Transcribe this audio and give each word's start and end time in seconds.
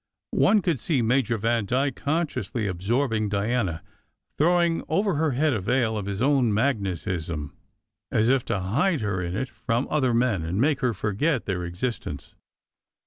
One 0.43 0.63
could 0.63 0.79
see 0.79 1.03
Major 1.03 1.37
Vandyke 1.37 1.95
consciously 1.95 2.65
absorbing 2.65 3.29
Diana, 3.29 3.83
throwing 4.35 4.81
over 4.89 5.13
her 5.13 5.33
head 5.33 5.53
a 5.53 5.57
70 5.57 5.59
SECRET 5.61 5.65
HISTORY 5.67 5.79
veil 5.83 5.97
of 5.99 6.05
his 6.07 6.21
own 6.23 6.51
magnetism, 6.55 7.57
as 8.11 8.27
if 8.27 8.43
to 8.45 8.59
hide 8.61 9.01
her 9.01 9.21
in 9.21 9.35
it 9.35 9.51
from 9.51 9.87
other 9.91 10.15
men, 10.15 10.41
and 10.41 10.59
make 10.59 10.79
her 10.79 10.95
forget 10.95 11.45
their 11.45 11.63
existence. 11.65 12.33